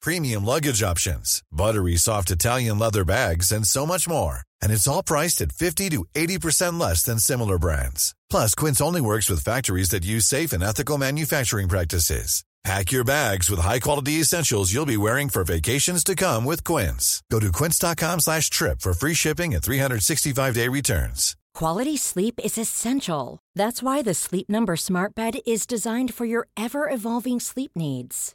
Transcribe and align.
premium 0.00 0.44
luggage 0.44 0.82
options, 0.82 1.42
buttery 1.52 1.96
soft 1.96 2.30
Italian 2.30 2.78
leather 2.78 3.04
bags, 3.04 3.52
and 3.52 3.66
so 3.66 3.84
much 3.84 4.08
more. 4.08 4.42
And 4.62 4.72
it's 4.72 4.88
all 4.88 5.02
priced 5.02 5.40
at 5.40 5.52
50 5.52 5.90
to 5.90 6.04
80% 6.14 6.80
less 6.80 7.02
than 7.02 7.18
similar 7.18 7.58
brands. 7.58 8.14
Plus, 8.30 8.54
Quince 8.54 8.80
only 8.80 9.00
works 9.00 9.28
with 9.28 9.44
factories 9.44 9.90
that 9.90 10.04
use 10.04 10.24
safe 10.24 10.52
and 10.52 10.62
ethical 10.62 10.96
manufacturing 10.96 11.68
practices. 11.68 12.42
Pack 12.64 12.90
your 12.92 13.04
bags 13.04 13.48
with 13.48 13.60
high-quality 13.60 14.14
essentials 14.20 14.72
you'll 14.72 14.84
be 14.84 14.96
wearing 14.96 15.28
for 15.28 15.44
vacations 15.44 16.02
to 16.04 16.14
come 16.14 16.44
with 16.44 16.64
Quince. 16.64 17.22
Go 17.30 17.38
to 17.38 17.52
quince.com 17.52 18.20
slash 18.20 18.50
trip 18.50 18.80
for 18.80 18.92
free 18.92 19.14
shipping 19.14 19.54
and 19.54 19.62
365-day 19.62 20.68
returns. 20.68 21.36
Quality 21.54 21.96
sleep 21.96 22.40
is 22.44 22.58
essential. 22.58 23.38
That's 23.54 23.82
why 23.82 24.02
the 24.02 24.14
Sleep 24.14 24.48
Number 24.48 24.76
Smart 24.76 25.14
Bed 25.14 25.38
is 25.46 25.66
designed 25.66 26.12
for 26.12 26.24
your 26.24 26.48
ever-evolving 26.56 27.40
sleep 27.40 27.72
needs. 27.74 28.34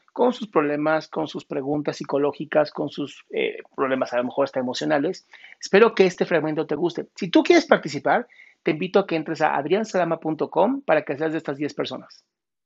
con 0.11 0.33
sus 0.33 0.47
problemas, 0.47 1.07
con 1.07 1.27
sus 1.27 1.45
preguntas 1.45 1.97
psicológicas, 1.97 2.71
con 2.71 2.89
sus 2.89 3.25
eh, 3.29 3.57
problemas 3.75 4.13
a 4.13 4.17
lo 4.17 4.25
mejor 4.25 4.45
hasta 4.45 4.59
emocionales. 4.59 5.27
Espero 5.59 5.95
que 5.95 6.05
este 6.05 6.25
fragmento 6.25 6.67
te 6.67 6.75
guste. 6.75 7.07
Si 7.15 7.29
tú 7.29 7.43
quieres 7.43 7.65
participar, 7.65 8.27
te 8.63 8.71
invito 8.71 8.99
a 8.99 9.07
que 9.07 9.15
entres 9.15 9.41
a 9.41 9.55
adriansalama.com 9.55 10.81
para 10.81 11.03
que 11.03 11.17
seas 11.17 11.31
de 11.31 11.37
estas 11.37 11.57
10 11.57 11.73
personas. 11.73 12.25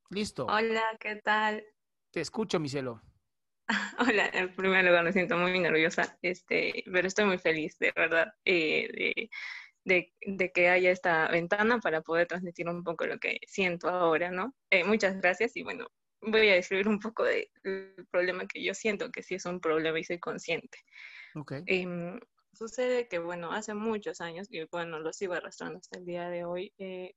Listo. 0.09 0.45
Hola, 0.45 0.83
¿qué 0.99 1.15
tal? 1.17 1.63
Te 2.11 2.21
escucho, 2.21 2.59
mi 2.59 2.69
cielo. 2.69 3.01
Hola, 3.99 4.29
en 4.33 4.55
primer 4.55 4.85
lugar 4.85 5.03
me 5.03 5.13
siento 5.13 5.37
muy 5.37 5.59
nerviosa, 5.59 6.17
este, 6.21 6.83
pero 6.91 7.07
estoy 7.07 7.25
muy 7.25 7.37
feliz, 7.37 7.77
de 7.79 7.91
verdad, 7.95 8.33
eh, 8.45 9.27
de, 9.83 10.13
de, 10.21 10.51
que 10.51 10.69
haya 10.69 10.91
esta 10.91 11.27
ventana 11.29 11.79
para 11.79 12.01
poder 12.01 12.27
transmitir 12.27 12.67
un 12.69 12.83
poco 12.83 13.07
lo 13.07 13.17
que 13.17 13.39
siento 13.47 13.89
ahora, 13.89 14.29
¿no? 14.29 14.53
Eh, 14.69 14.83
muchas 14.83 15.19
gracias 15.19 15.55
y 15.57 15.63
bueno, 15.63 15.87
voy 16.25 16.49
a 16.49 16.55
describir 16.55 16.87
un 16.87 16.99
poco 16.99 17.23
del 17.23 17.47
problema 18.11 18.47
que 18.47 18.63
yo 18.63 18.73
siento, 18.73 19.11
que 19.11 19.23
sí 19.23 19.35
es 19.35 19.45
un 19.45 19.59
problema 19.59 19.99
y 19.99 20.03
soy 20.03 20.19
consciente. 20.19 20.79
Okay. 21.35 21.63
Eh, 21.67 22.19
sucede 22.53 23.07
que, 23.07 23.19
bueno, 23.19 23.51
hace 23.51 23.73
muchos 23.73 24.21
años, 24.21 24.47
y 24.49 24.63
bueno, 24.65 24.99
lo 24.99 25.11
sigo 25.13 25.33
arrastrando 25.33 25.79
hasta 25.79 25.99
el 25.99 26.05
día 26.05 26.29
de 26.29 26.45
hoy, 26.45 26.73
eh, 26.77 27.15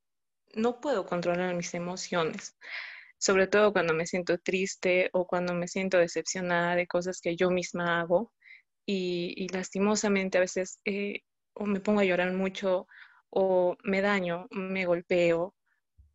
no 0.54 0.80
puedo 0.80 1.06
controlar 1.06 1.54
mis 1.54 1.74
emociones 1.74 2.56
sobre 3.19 3.48
todo 3.48 3.72
cuando 3.72 3.94
me 3.94 4.06
siento 4.06 4.38
triste 4.38 5.10
o 5.12 5.26
cuando 5.26 5.52
me 5.52 5.69
siento 5.69 5.98
decepcionada 5.98 6.76
de 6.76 6.86
cosas 6.86 7.20
que 7.20 7.36
yo 7.36 7.50
misma 7.50 8.00
hago 8.00 8.32
y, 8.86 9.34
y 9.36 9.48
lastimosamente 9.48 10.38
a 10.38 10.42
veces 10.42 10.80
eh, 10.84 11.22
o 11.52 11.66
me 11.66 11.80
pongo 11.80 12.00
a 12.00 12.04
llorar 12.04 12.32
mucho 12.32 12.86
o 13.30 13.76
me 13.82 14.00
daño, 14.00 14.46
me 14.50 14.86
golpeo 14.86 15.54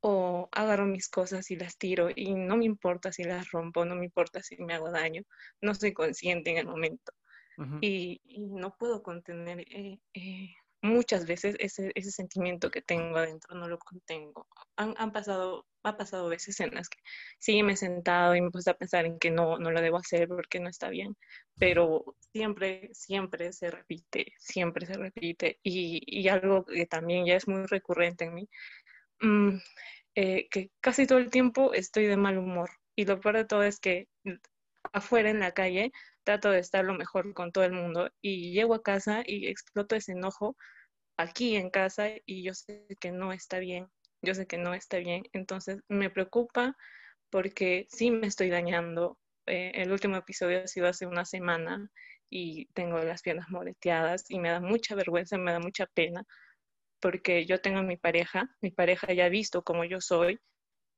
o 0.05 0.49
agarro 0.51 0.85
mis 0.85 1.07
cosas 1.07 1.49
y 1.49 1.55
las 1.55 1.77
tiro 1.77 2.09
y 2.13 2.33
no 2.33 2.57
me 2.57 2.65
importa 2.65 3.13
si 3.13 3.23
las 3.23 3.49
rompo, 3.51 3.85
no 3.85 3.95
me 3.95 4.03
importa 4.05 4.43
si 4.43 4.57
me 4.57 4.73
hago 4.73 4.91
daño, 4.91 5.23
no 5.61 5.73
soy 5.73 5.93
consciente 5.93 6.51
en 6.51 6.57
el 6.57 6.67
momento 6.67 7.13
uh 7.57 7.63
-huh. 7.63 7.79
y, 7.81 8.21
y, 8.25 8.41
no 8.47 8.75
puedo 8.77 9.01
contener 9.01 9.61
eh, 9.61 9.99
eh, 10.13 10.49
muchas 10.83 11.25
veces 11.25 11.55
ese, 11.59 11.91
ese, 11.95 12.11
sentimiento 12.11 12.69
que 12.69 12.81
tengo 12.81 13.17
adentro 13.17 13.55
no 13.55 13.67
lo 13.69 13.79
contengo. 13.79 14.45
Han, 14.75 14.93
han, 14.97 15.13
pasado, 15.13 15.65
ha 15.83 15.95
pasado 15.95 16.27
veces 16.27 16.59
en 16.59 16.75
las 16.75 16.89
que 16.89 16.99
sí 17.39 17.63
me 17.63 17.73
he 17.73 17.77
sentado 17.77 18.35
y 18.35 18.41
me 18.41 18.51
puse 18.51 18.69
a 18.71 18.77
pensar 18.77 19.05
en 19.05 19.17
que 19.19 19.31
no, 19.31 19.57
no 19.57 19.71
lo 19.71 19.81
debo 19.81 19.97
hacer 19.97 20.27
porque 20.27 20.59
no 20.59 20.69
está 20.69 20.89
bien, 20.89 21.15
pero 21.57 22.15
siempre, 22.33 22.89
siempre 22.93 23.53
se 23.53 23.71
repite, 23.71 24.33
siempre 24.37 24.85
se 24.85 24.95
repite. 24.95 25.59
Y, 25.63 26.01
y 26.05 26.27
algo 26.27 26.65
que 26.65 26.85
también 26.85 27.25
ya 27.25 27.35
es 27.35 27.47
muy 27.47 27.65
recurrente 27.65 28.25
en 28.25 28.33
mí, 28.33 28.49
mmm, 29.23 29.57
eh, 30.15 30.47
que 30.51 30.71
casi 30.81 31.07
todo 31.07 31.19
el 31.19 31.31
tiempo 31.31 31.73
estoy 31.73 32.07
de 32.07 32.17
mal 32.17 32.37
humor. 32.39 32.69
Y 32.95 33.05
lo 33.05 33.19
peor 33.21 33.37
de 33.37 33.45
todo 33.45 33.63
es 33.63 33.79
que 33.79 34.07
afuera 34.93 35.29
en 35.29 35.39
la 35.39 35.53
calle 35.53 35.91
trato 36.23 36.51
de 36.51 36.59
estar 36.59 36.85
lo 36.85 36.93
mejor 36.95 37.33
con 37.33 37.51
todo 37.51 37.63
el 37.65 37.73
mundo 37.73 38.09
y 38.21 38.53
llego 38.53 38.75
a 38.75 38.83
casa 38.83 39.23
y 39.25 39.47
exploto 39.47 39.95
ese 39.95 40.13
enojo 40.13 40.55
aquí 41.17 41.55
en 41.55 41.69
casa 41.69 42.09
y 42.25 42.43
yo 42.43 42.53
sé 42.53 42.85
que 42.99 43.11
no 43.11 43.33
está 43.33 43.59
bien, 43.59 43.87
yo 44.21 44.35
sé 44.35 44.47
que 44.47 44.57
no 44.57 44.73
está 44.73 44.97
bien, 44.97 45.23
entonces 45.33 45.79
me 45.89 46.09
preocupa 46.09 46.75
porque 47.31 47.87
sí 47.89 48.11
me 48.11 48.27
estoy 48.27 48.49
dañando. 48.49 49.17
Eh, 49.47 49.71
el 49.75 49.91
último 49.91 50.17
episodio 50.17 50.63
ha 50.63 50.67
sido 50.67 50.87
hace 50.87 51.05
una 51.07 51.25
semana 51.25 51.89
y 52.29 52.67
tengo 52.73 52.99
las 52.99 53.21
piernas 53.21 53.49
moreteadas 53.49 54.25
y 54.29 54.39
me 54.39 54.49
da 54.49 54.59
mucha 54.61 54.95
vergüenza, 54.95 55.37
me 55.37 55.51
da 55.51 55.59
mucha 55.59 55.85
pena 55.87 56.25
porque 57.03 57.45
yo 57.45 57.59
tengo 57.59 57.79
a 57.79 57.83
mi 57.83 57.97
pareja, 57.97 58.49
mi 58.61 58.71
pareja 58.71 59.11
ya 59.11 59.25
ha 59.25 59.29
visto 59.29 59.61
cómo 59.61 59.83
yo 59.83 59.99
soy 59.99 60.39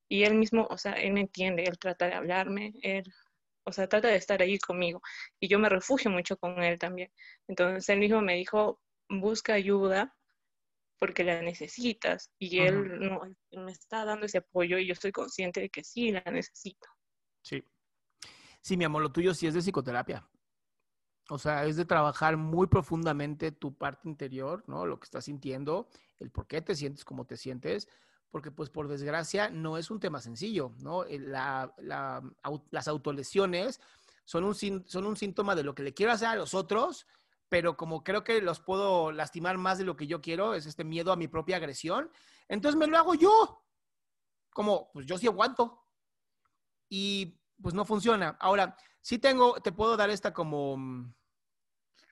y 0.07 0.23
él 0.23 0.35
mismo, 0.35 0.67
o 0.69 0.77
sea, 0.77 0.93
él 0.93 1.13
me 1.13 1.21
entiende, 1.21 1.63
él 1.63 1.79
trata 1.79 2.05
de 2.05 2.13
hablarme, 2.13 2.73
él 2.83 3.11
o 3.67 3.71
sea, 3.71 3.89
trata 3.89 4.09
de 4.09 4.17
estar 4.17 4.39
ahí 4.39 4.59
conmigo. 4.59 5.01
Y 5.39 5.47
yo 5.47 5.57
me 5.57 5.67
refugio 5.67 6.11
mucho 6.11 6.37
con 6.37 6.61
él 6.61 6.77
también. 6.77 7.11
Entonces 7.47 7.89
él 7.89 7.97
mismo 7.97 8.21
me 8.21 8.35
dijo, 8.35 8.79
busca 9.09 9.55
ayuda 9.55 10.15
porque 10.99 11.23
la 11.23 11.41
necesitas. 11.41 12.31
Y 12.37 12.59
uh 12.59 12.63
-huh. 12.63 12.67
él 12.67 12.99
no, 12.99 13.63
me 13.63 13.71
está 13.71 14.05
dando 14.05 14.27
ese 14.27 14.37
apoyo 14.37 14.77
y 14.77 14.85
yo 14.85 14.93
estoy 14.93 15.11
consciente 15.11 15.59
de 15.59 15.69
que 15.71 15.83
sí 15.83 16.11
la 16.11 16.23
necesito. 16.25 16.87
Sí. 17.41 17.63
Sí, 18.61 18.77
mi 18.77 18.83
amor, 18.83 19.01
lo 19.01 19.11
tuyo 19.11 19.33
sí 19.33 19.47
es 19.47 19.55
de 19.55 19.61
psicoterapia. 19.61 20.23
O 21.29 21.39
sea, 21.39 21.65
es 21.65 21.75
de 21.75 21.85
trabajar 21.85 22.37
muy 22.37 22.67
profundamente 22.67 23.51
tu 23.51 23.73
parte 23.75 24.07
interior, 24.07 24.63
¿no? 24.67 24.85
Lo 24.85 24.99
que 24.99 25.05
estás 25.05 25.25
sintiendo, 25.25 25.87
el 26.19 26.29
por 26.29 26.47
qué 26.47 26.61
te 26.61 26.75
sientes 26.75 27.03
como 27.03 27.25
te 27.25 27.35
sientes, 27.35 27.87
porque 28.29 28.51
pues 28.51 28.69
por 28.69 28.87
desgracia 28.87 29.49
no 29.49 29.77
es 29.77 29.89
un 29.89 29.99
tema 29.99 30.21
sencillo, 30.21 30.73
¿no? 30.79 31.03
La, 31.05 31.73
la, 31.77 32.21
las 32.69 32.87
autolesiones 32.87 33.81
son 34.23 34.43
un, 34.43 34.53
son 34.53 35.05
un 35.05 35.15
síntoma 35.15 35.55
de 35.55 35.63
lo 35.63 35.73
que 35.73 35.83
le 35.83 35.93
quiero 35.93 36.11
hacer 36.11 36.27
a 36.27 36.35
los 36.35 36.53
otros, 36.53 37.07
pero 37.49 37.77
como 37.77 38.03
creo 38.03 38.23
que 38.23 38.41
los 38.41 38.59
puedo 38.59 39.11
lastimar 39.11 39.57
más 39.57 39.77
de 39.77 39.85
lo 39.85 39.95
que 39.95 40.07
yo 40.07 40.21
quiero, 40.21 40.53
es 40.53 40.65
este 40.65 40.83
miedo 40.83 41.11
a 41.11 41.15
mi 41.15 41.27
propia 41.27 41.57
agresión, 41.57 42.11
entonces 42.47 42.77
me 42.77 42.87
lo 42.87 42.97
hago 42.97 43.15
yo. 43.15 43.63
Como, 44.51 44.91
pues 44.93 45.05
yo 45.05 45.17
sí 45.17 45.27
aguanto. 45.27 45.85
Y 46.89 47.39
pues 47.61 47.73
no 47.73 47.85
funciona. 47.85 48.37
Ahora, 48.39 48.77
sí 49.01 49.19
tengo, 49.19 49.61
te 49.61 49.71
puedo 49.71 49.97
dar 49.97 50.09
esta 50.09 50.33
como 50.33 50.77
mm, 50.77 51.13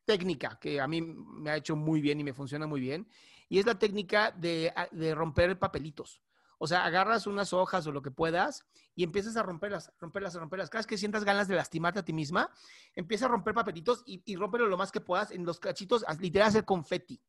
técnica 0.06 0.58
que 0.60 0.80
a 0.80 0.88
mí 0.88 1.02
me 1.02 1.50
ha 1.50 1.58
hecho 1.58 1.76
muy 1.76 2.02
bien 2.02 2.20
y 2.20 2.24
me 2.24 2.34
funciona 2.34 2.68
muy 2.68 2.82
bien. 2.82 3.08
Y 3.50 3.60
es 3.60 3.66
la 3.66 3.78
técnica 3.78 4.32
de, 4.32 4.74
de, 4.92 5.14
romper 5.14 5.60
papelitos. 5.60 6.22
O 6.58 6.68
sea, 6.68 6.86
agarras 6.86 7.28
unas 7.28 7.52
hojas 7.52 7.86
o 7.88 7.92
lo 7.92 8.02
que 8.02 8.10
puedas 8.10 8.66
y 8.96 9.04
empiezas 9.04 9.36
a 9.36 9.44
romperlas, 9.44 9.92
romperlas, 10.00 10.34
romperlas. 10.36 10.70
Cada 10.70 10.80
vez 10.80 10.88
que 10.88 10.98
sientas 10.98 11.24
ganas 11.24 11.48
de 11.48 11.56
lastimarte 11.56 12.00
a 12.00 12.06
ti 12.06 12.14
misma, 12.14 12.50
empieza 12.96 13.26
a 13.26 13.28
romper 13.28 13.54
papelitos 13.54 14.02
y, 14.06 14.24
y 14.26 14.36
rómpelo 14.36 14.68
lo 14.68 14.78
más 14.78 14.92
que 14.92 15.02
puedas 15.02 15.32
en 15.32 15.46
los 15.46 15.60
cachitos, 15.60 16.06
literal, 16.20 16.48
hacer 16.48 16.64
confeti. 16.64 17.22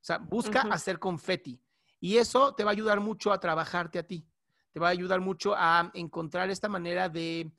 O 0.00 0.02
sea, 0.04 0.18
busca 0.18 0.62
uh 0.64 0.68
-huh. 0.68 0.74
hacer 0.74 0.98
confeti. 0.98 1.62
Y 2.00 2.16
eso 2.16 2.54
te 2.54 2.64
va 2.64 2.70
a 2.70 2.72
ayudar 2.72 3.00
mucho 3.00 3.32
a 3.32 3.38
trabajarte 3.38 3.98
a 3.98 4.06
ti. 4.06 4.26
Te 4.72 4.80
va 4.80 4.88
a 4.88 4.90
ayudar 4.90 5.20
mucho 5.20 5.54
a 5.56 5.90
encontrar 5.94 6.50
esta 6.50 6.68
manera 6.68 7.08
de, 7.08 7.52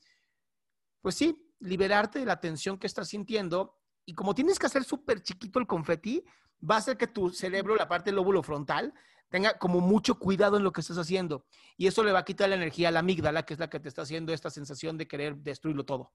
pues 1.01 1.15
sí, 1.15 1.51
liberarte 1.59 2.19
de 2.19 2.25
la 2.25 2.39
tensión 2.39 2.77
que 2.77 2.87
estás 2.87 3.09
sintiendo 3.09 3.77
Y 4.05 4.13
como 4.13 4.33
tienes 4.33 4.57
que 4.57 4.65
hacer 4.65 4.83
súper 4.83 5.21
chiquito 5.21 5.59
el 5.59 5.67
confeti, 5.67 6.23
va 6.67 6.75
a 6.75 6.79
hacer 6.79 6.97
que 6.97 7.07
tu 7.07 7.29
cerebro, 7.29 7.75
la 7.75 7.87
parte 7.87 8.09
del 8.09 8.15
lóbulo 8.15 8.41
frontal, 8.41 8.93
tenga 9.29 9.57
como 9.57 9.79
mucho 9.79 10.19
cuidado 10.19 10.57
en 10.57 10.63
lo 10.63 10.71
que 10.71 10.81
estás 10.81 10.97
haciendo. 10.97 11.45
Y 11.77 11.87
eso 11.87 12.03
le 12.03 12.11
va 12.11 12.19
a 12.19 12.25
quitar 12.25 12.49
la 12.49 12.55
energía 12.55 12.89
a 12.89 12.91
la 12.91 12.99
amígdala, 12.99 13.43
que 13.43 13.53
es 13.53 13.59
la 13.59 13.69
que 13.69 13.79
te 13.79 13.87
está 13.87 14.01
haciendo 14.01 14.33
esta 14.33 14.49
sensación 14.49 14.97
de 14.97 15.07
querer 15.07 15.37
destruirlo 15.37 15.85
todo. 15.85 16.11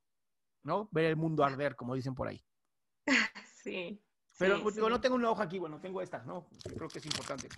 ¿No? 0.62 0.88
Ver 0.90 1.06
el 1.06 1.16
mundo 1.16 1.44
arder, 1.44 1.76
como 1.76 1.94
dicen 1.94 2.14
por 2.14 2.28
ahí. 2.28 2.44
Sí. 3.66 4.00
Pero 4.38 4.58
sí, 4.58 4.62
pues, 4.62 4.75
sí. 4.76 4.81
no 4.81 5.00
tengo 5.00 5.16
una 5.16 5.28
hoja 5.28 5.43
aquí, 5.43 5.58
bueno, 5.58 5.81
tengo 5.81 6.00
esta, 6.00 6.22
¿no? 6.22 6.46
Creo 6.62 6.88
que 6.88 7.00
es 7.00 7.06
importante. 7.06 7.48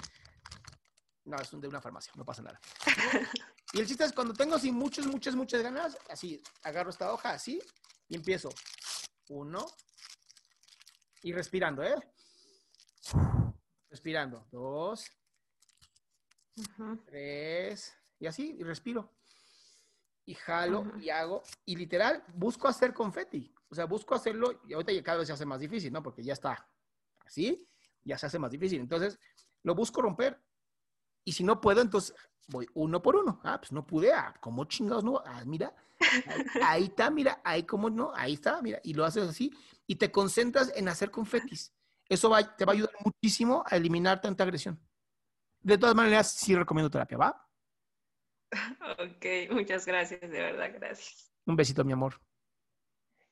No, 1.28 1.36
es 1.36 1.52
un- 1.52 1.60
de 1.60 1.68
una 1.68 1.80
farmacia, 1.80 2.12
no 2.16 2.24
pasa 2.24 2.42
nada. 2.42 2.60
Y 3.74 3.80
el 3.80 3.86
chiste 3.86 4.02
es 4.04 4.14
cuando 4.14 4.32
tengo 4.32 4.54
así 4.54 4.72
muchas, 4.72 5.06
muchas, 5.06 5.34
muchas 5.36 5.62
ganas, 5.62 5.98
así, 6.08 6.42
agarro 6.62 6.88
esta 6.88 7.12
hoja 7.12 7.32
así 7.32 7.60
y 8.08 8.16
empiezo. 8.16 8.48
Uno. 9.28 9.66
Y 11.22 11.32
respirando, 11.34 11.82
¿eh? 11.82 11.94
Respirando. 13.90 14.46
Dos, 14.50 15.04
tres, 17.04 17.94
y 18.18 18.26
así, 18.26 18.56
y 18.58 18.62
respiro. 18.62 19.12
Y 20.24 20.34
jalo 20.34 20.90
y 20.98 21.10
hago, 21.10 21.42
y 21.66 21.76
literal, 21.76 22.24
busco 22.34 22.68
hacer 22.68 22.94
confeti. 22.94 23.52
O 23.68 23.74
sea, 23.74 23.84
busco 23.84 24.14
hacerlo, 24.14 24.62
y 24.66 24.72
ahorita 24.72 24.92
ya 24.92 25.02
cada 25.02 25.18
vez 25.18 25.26
se 25.26 25.34
hace 25.34 25.44
más 25.44 25.60
difícil, 25.60 25.92
¿no? 25.92 26.02
Porque 26.02 26.22
ya 26.22 26.32
está 26.32 26.66
así, 27.26 27.68
ya 28.02 28.16
se 28.16 28.24
hace 28.26 28.38
más 28.38 28.50
difícil. 28.50 28.80
Entonces, 28.80 29.18
lo 29.62 29.74
busco 29.74 30.00
romper. 30.00 30.40
Y 31.28 31.32
si 31.32 31.44
no 31.44 31.60
puedo, 31.60 31.82
entonces 31.82 32.16
voy 32.48 32.66
uno 32.72 33.02
por 33.02 33.14
uno. 33.14 33.38
Ah, 33.44 33.58
pues 33.60 33.70
no 33.70 33.84
pude, 33.86 34.14
ah, 34.14 34.34
¿cómo 34.40 34.64
chingados 34.64 35.04
no? 35.04 35.22
Ah, 35.26 35.42
mira, 35.44 35.74
ahí, 36.00 36.42
ahí 36.62 36.84
está, 36.84 37.10
mira, 37.10 37.42
ahí 37.44 37.64
como 37.64 37.90
no, 37.90 38.12
ahí 38.14 38.32
está, 38.32 38.62
mira, 38.62 38.80
y 38.82 38.94
lo 38.94 39.04
haces 39.04 39.28
así, 39.28 39.52
y 39.86 39.96
te 39.96 40.10
concentras 40.10 40.72
en 40.74 40.88
hacer 40.88 41.10
confetis. 41.10 41.74
Eso 42.08 42.30
va- 42.30 42.56
te 42.56 42.64
va 42.64 42.72
a 42.72 42.76
ayudar 42.76 42.94
muchísimo 43.04 43.62
a 43.66 43.76
eliminar 43.76 44.22
tanta 44.22 44.42
agresión. 44.44 44.80
De 45.60 45.76
todas 45.76 45.94
maneras, 45.94 46.32
sí 46.32 46.54
recomiendo 46.54 46.88
terapia, 46.88 47.18
¿va? 47.18 47.46
Ok, 48.98 49.26
muchas 49.50 49.84
gracias, 49.84 50.22
de 50.22 50.28
verdad, 50.28 50.70
gracias. 50.72 51.30
Un 51.44 51.56
besito, 51.56 51.84
mi 51.84 51.92
amor. 51.92 52.18